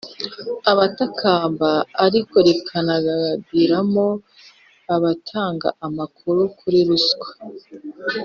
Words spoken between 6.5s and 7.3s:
kuri ruswa